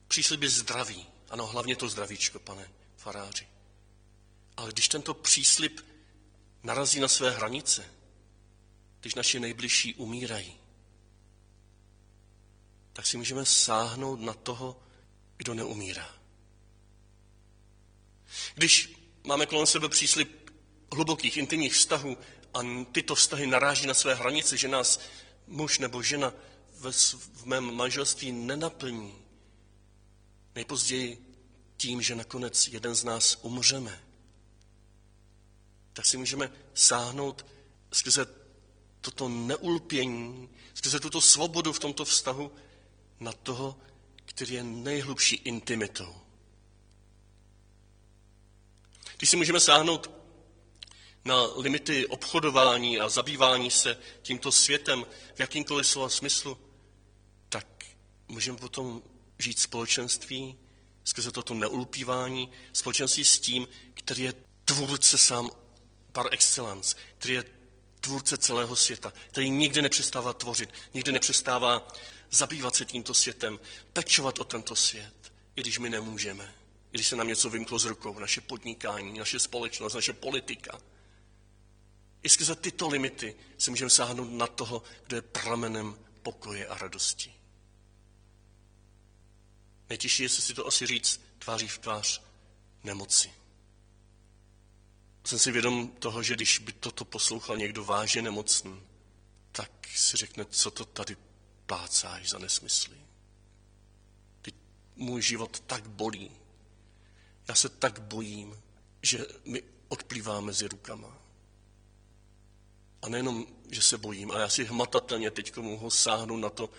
Přísliby 0.08 0.48
zdraví. 0.48 1.06
Ano, 1.30 1.46
hlavně 1.46 1.76
to 1.76 1.88
zdravíčko, 1.88 2.38
pane 2.38 2.70
faráři. 2.96 3.48
Ale 4.56 4.72
když 4.72 4.88
tento 4.88 5.14
příslib 5.14 5.80
narazí 6.62 7.00
na 7.00 7.08
své 7.08 7.30
hranice, 7.30 7.90
když 9.00 9.14
naši 9.14 9.40
nejbližší 9.40 9.94
umírají, 9.94 10.56
tak 12.92 13.06
si 13.06 13.16
můžeme 13.16 13.44
sáhnout 13.44 14.20
na 14.20 14.34
toho, 14.34 14.82
kdo 15.36 15.54
neumírá. 15.54 16.14
Když 18.54 18.94
máme 19.24 19.46
kolem 19.46 19.66
sebe 19.66 19.88
příslip 19.88 20.43
hlubokých 20.94 21.36
intimních 21.36 21.74
vztahů 21.74 22.16
a 22.54 22.60
tyto 22.92 23.14
vztahy 23.14 23.46
naráží 23.46 23.86
na 23.86 23.94
své 23.94 24.14
hranice, 24.14 24.56
že 24.56 24.68
nás 24.68 25.00
muž 25.46 25.78
nebo 25.78 26.02
žena 26.02 26.32
v 27.34 27.44
mém 27.44 27.74
manželství 27.74 28.32
nenaplní, 28.32 29.14
nejpozději 30.54 31.34
tím, 31.76 32.02
že 32.02 32.14
nakonec 32.14 32.68
jeden 32.68 32.94
z 32.94 33.04
nás 33.04 33.38
umřeme, 33.42 34.04
tak 35.92 36.06
si 36.06 36.16
můžeme 36.16 36.50
sáhnout 36.74 37.46
skrze 37.92 38.26
toto 39.00 39.28
neulpění, 39.28 40.48
skrze 40.74 41.00
tuto 41.00 41.20
svobodu 41.20 41.72
v 41.72 41.78
tomto 41.78 42.04
vztahu 42.04 42.52
na 43.20 43.32
toho, 43.32 43.78
který 44.24 44.54
je 44.54 44.62
nejhlubší 44.62 45.36
intimitou. 45.36 46.16
Když 49.16 49.30
si 49.30 49.36
můžeme 49.36 49.60
sáhnout 49.60 50.23
na 51.24 51.46
limity 51.56 52.06
obchodování 52.06 53.00
a 53.00 53.08
zabývání 53.08 53.70
se 53.70 53.96
tímto 54.22 54.52
světem 54.52 55.06
v 55.34 55.40
jakýmkoliv 55.40 55.86
slova 55.86 56.08
smyslu, 56.08 56.58
tak 57.48 57.66
můžeme 58.28 58.58
potom 58.58 59.02
žít 59.38 59.58
společenství 59.58 60.56
skrze 61.04 61.30
toto 61.30 61.54
neulpívání, 61.54 62.50
společenství 62.72 63.24
s 63.24 63.38
tím, 63.38 63.68
který 63.94 64.22
je 64.22 64.34
tvůrce 64.64 65.18
sám 65.18 65.50
par 66.12 66.26
excellence, 66.30 66.96
který 67.18 67.34
je 67.34 67.44
tvůrce 68.00 68.36
celého 68.36 68.76
světa, 68.76 69.12
který 69.28 69.50
nikdy 69.50 69.82
nepřestává 69.82 70.32
tvořit, 70.32 70.70
nikdy 70.94 71.12
nepřestává 71.12 71.88
zabývat 72.30 72.74
se 72.74 72.84
tímto 72.84 73.14
světem, 73.14 73.60
pečovat 73.92 74.38
o 74.38 74.44
tento 74.44 74.76
svět, 74.76 75.32
i 75.56 75.60
když 75.60 75.78
my 75.78 75.90
nemůžeme, 75.90 76.54
i 76.92 76.96
když 76.96 77.08
se 77.08 77.16
nám 77.16 77.28
něco 77.28 77.50
vymklo 77.50 77.78
z 77.78 77.84
rukou, 77.84 78.18
naše 78.18 78.40
podnikání, 78.40 79.18
naše 79.18 79.38
společnost, 79.38 79.94
naše 79.94 80.12
politika. 80.12 80.80
I 82.24 82.28
skrze 82.28 82.54
tyto 82.54 82.88
limity 82.88 83.36
se 83.58 83.70
můžeme 83.70 83.90
sáhnout 83.90 84.32
na 84.32 84.46
toho, 84.46 84.82
kdo 85.06 85.16
je 85.16 85.22
pramenem 85.22 85.98
pokoje 86.22 86.66
a 86.66 86.78
radosti. 86.78 87.34
Nejtěžší 89.88 90.22
je 90.22 90.28
si 90.28 90.54
to 90.54 90.66
asi 90.66 90.86
říct 90.86 91.20
tváří 91.38 91.68
v 91.68 91.78
tvář 91.78 92.22
nemoci. 92.84 93.32
Jsem 95.24 95.38
si 95.38 95.52
vědom 95.52 95.88
toho, 95.88 96.22
že 96.22 96.34
když 96.34 96.58
by 96.58 96.72
toto 96.72 97.04
poslouchal 97.04 97.56
někdo 97.56 97.84
vážně 97.84 98.22
nemocný, 98.22 98.82
tak 99.52 99.88
si 99.94 100.16
řekne, 100.16 100.44
co 100.44 100.70
to 100.70 100.84
tady 100.84 101.16
plácáš 101.66 102.28
za 102.30 102.38
nesmysly. 102.38 102.96
Ty, 104.42 104.52
můj 104.96 105.22
život 105.22 105.60
tak 105.60 105.88
bolí. 105.88 106.30
Já 107.48 107.54
se 107.54 107.68
tak 107.68 108.00
bojím, 108.00 108.62
že 109.02 109.26
mi 109.44 109.62
odplývá 109.88 110.40
mezi 110.40 110.68
rukama. 110.68 111.23
A 113.04 113.08
nejenom, 113.08 113.46
že 113.70 113.82
se 113.82 113.98
bojím, 113.98 114.30
ale 114.30 114.40
já 114.40 114.48
si 114.48 114.64
hmatatelně 114.64 115.30
teď 115.30 115.56
mohu 115.56 115.90
sáhnout 115.90 116.36
na 116.36 116.50
to, 116.50 116.70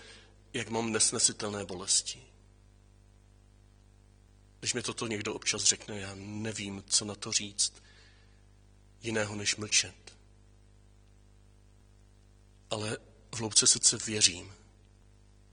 jak 0.52 0.68
mám 0.68 0.92
nesnesitelné 0.92 1.64
bolesti. 1.64 2.22
Když 4.60 4.74
mi 4.74 4.82
toto 4.82 5.06
někdo 5.06 5.34
občas 5.34 5.64
řekne, 5.64 6.00
já 6.00 6.12
nevím, 6.14 6.84
co 6.86 7.04
na 7.04 7.14
to 7.14 7.32
říct 7.32 7.82
jiného 9.02 9.36
než 9.36 9.56
mlčet. 9.56 10.16
Ale 12.70 12.98
v 13.34 13.38
hloubce 13.38 13.66
srdce 13.66 13.98
věřím, 14.06 14.54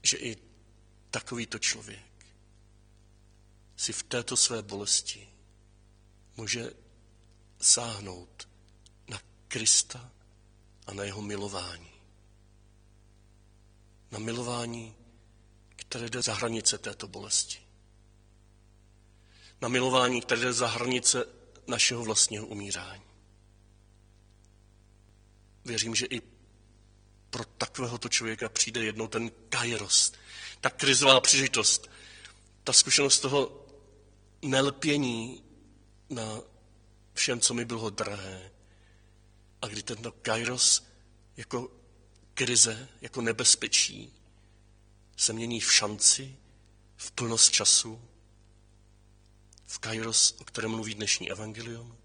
že 0.02 0.16
i 0.16 0.36
takovýto 1.10 1.58
člověk 1.58 2.26
si 3.76 3.92
v 3.92 4.02
této 4.02 4.36
své 4.36 4.62
bolesti 4.62 5.28
může 6.36 6.70
sáhnout 7.60 8.48
na 9.08 9.20
Krista 9.48 10.10
a 10.86 10.94
na 10.94 11.04
jeho 11.04 11.22
milování. 11.22 11.90
Na 14.10 14.18
milování, 14.18 14.96
které 15.76 16.08
jde 16.08 16.22
za 16.22 16.34
hranice 16.34 16.78
této 16.78 17.08
bolesti. 17.08 17.58
Na 19.60 19.68
milování, 19.68 20.20
které 20.20 20.40
jde 20.40 20.52
za 20.52 20.66
hranice 20.66 21.26
našeho 21.66 22.04
vlastního 22.04 22.46
umírání 22.46 23.04
věřím, 25.64 25.94
že 25.94 26.06
i 26.06 26.22
pro 27.30 27.44
takovéhoto 27.44 28.08
člověka 28.08 28.48
přijde 28.48 28.84
jednou 28.84 29.08
ten 29.08 29.30
kairos, 29.48 30.12
ta 30.60 30.70
krizová 30.70 31.20
příležitost, 31.20 31.90
ta 32.64 32.72
zkušenost 32.72 33.20
toho 33.20 33.66
nelpění 34.42 35.42
na 36.10 36.40
všem, 37.14 37.40
co 37.40 37.54
mi 37.54 37.64
bylo 37.64 37.90
drahé. 37.90 38.50
A 39.64 39.68
kdy 39.68 39.82
tento 39.82 40.12
kairos 40.12 40.86
jako 41.36 41.72
krize, 42.34 42.88
jako 43.00 43.20
nebezpečí 43.20 44.12
se 45.16 45.32
mění 45.32 45.60
v 45.60 45.72
šanci, 45.72 46.36
v 46.96 47.10
plnost 47.10 47.52
času, 47.52 48.08
v 49.66 49.78
kairos, 49.78 50.34
o 50.40 50.44
kterém 50.44 50.70
mluví 50.70 50.94
dnešní 50.94 51.30
evangelium, 51.30 51.96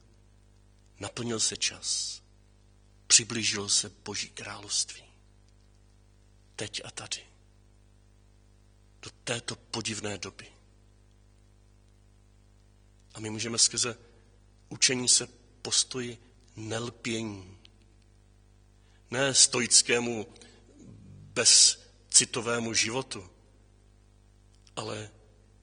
naplnil 1.00 1.39
se 1.39 1.58
čas 1.58 2.22
přiblížilo 3.08 3.69
se 3.69 3.89
Boží 3.89 4.30
království. 4.30 5.04
Teď 6.56 6.82
a 6.86 6.91
tady. 6.91 7.24
Do 9.02 9.10
této 9.24 9.56
podivné 9.56 10.17
doby. 10.17 10.48
A 13.13 13.19
my 13.19 13.30
můžeme 13.30 13.58
skrze 13.58 13.98
učení 14.69 15.10
se 15.10 15.28
postoji 15.62 16.29
nelpění. 16.67 17.58
Ne 19.12 19.34
stoickému 19.34 20.28
bezcitovému 21.34 22.74
životu, 22.74 23.30
ale 24.76 25.12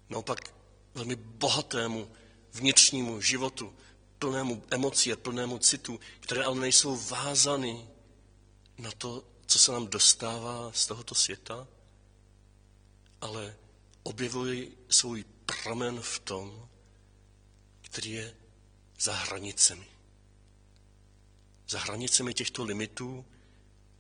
naopak 0.09 0.55
velmi 0.95 1.17
bohatému 1.17 2.11
vnitřnímu 2.53 3.21
životu, 3.21 3.75
plnému 4.19 4.65
emocí 4.71 5.13
a 5.13 5.17
plnému 5.17 5.59
citu, 5.59 6.01
které 6.21 6.45
ale 6.45 6.61
nejsou 6.61 6.97
vázany 6.97 7.89
na 8.79 8.91
to, 8.91 9.25
co 9.47 9.59
se 9.59 9.73
nám 9.73 9.87
dostává 9.87 10.73
z 10.73 10.87
tohoto 10.87 11.15
světa, 11.15 11.69
ale 13.21 13.57
objevují 14.03 14.73
svůj 14.89 15.25
pramen 15.47 16.01
v 16.01 16.19
tom, 16.19 16.69
který 17.83 18.11
je 18.11 18.35
za 19.01 19.15
hranicemi. 19.15 19.96
Za 21.69 21.79
hranicemi 21.79 22.35
těchto 22.35 22.65
limitů, 22.65 23.25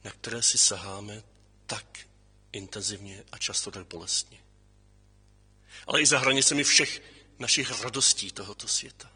na 0.05 0.11
které 0.11 0.43
si 0.43 0.59
saháme 0.59 1.23
tak 1.67 1.99
intenzivně 2.53 3.25
a 3.33 3.39
často 3.39 3.71
tak 3.71 3.87
bolestně. 3.87 4.39
Ale 5.87 6.03
i 6.03 6.07
za 6.07 6.19
hranicemi 6.19 6.65
všech 6.65 7.03
našich 7.39 7.81
radostí 7.81 8.33
tohoto 8.33 8.69
světa 8.69 9.13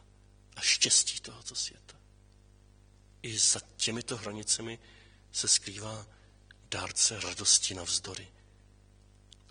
a 0.56 0.60
štěstí 0.60 1.20
tohoto 1.20 1.54
světa. 1.54 1.96
I 3.22 3.38
za 3.38 3.60
těmito 3.76 4.16
hranicemi 4.16 4.78
se 5.32 5.48
skrývá 5.48 6.06
dárce 6.70 7.20
radosti 7.20 7.74
navzdory. 7.74 8.28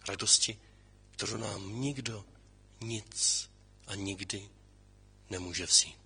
Radosti, 0.08 0.60
kterou 1.12 1.38
nám 1.38 1.82
nikdo 1.82 2.26
nic 2.82 3.50
a 3.88 3.96
nikdy 3.96 4.50
nemůže 5.30 5.66
vzít. 5.66 5.99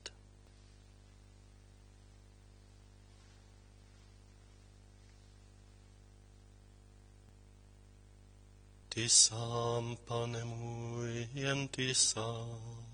Ty 8.94 9.10
sám, 9.10 9.98
pane 10.06 10.46
můj, 10.46 11.30
jen 11.34 11.68
ty 11.68 11.96
sám, 11.96 12.86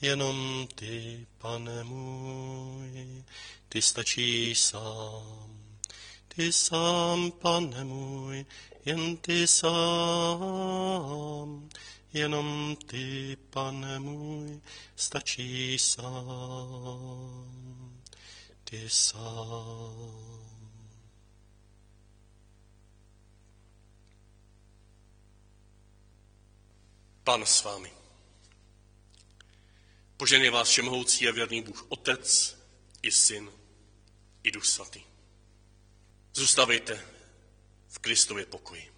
jenom 0.00 0.68
ty, 0.74 1.26
pane 1.38 1.84
můj, 1.84 3.24
ty 3.68 3.82
stačí 3.82 4.54
sám. 4.54 5.60
Ty 6.28 6.52
sám, 6.52 7.30
pane 7.30 7.84
můj, 7.84 8.46
jen 8.84 9.16
ty 9.16 9.46
sám, 9.46 9.68
jenom 12.12 12.76
ty, 12.86 13.36
pane 13.50 13.98
můj, 13.98 14.60
stačí 14.96 15.78
sám. 15.78 17.50
Ty 18.64 18.90
sám. 18.90 20.49
Pan 27.30 27.46
s 27.46 27.62
vámi. 27.64 27.92
Poženě 30.16 30.50
vás 30.50 30.68
všemohoucí 30.68 31.28
a 31.28 31.32
věrný 31.32 31.62
Bůh 31.62 31.86
Otec 31.88 32.58
i 33.02 33.10
Syn 33.10 33.52
i 34.42 34.50
Duch 34.50 34.64
Svatý. 34.64 35.02
Zůstavejte 36.34 37.04
v 37.88 37.98
Kristově 37.98 38.46
pokoji. 38.46 38.89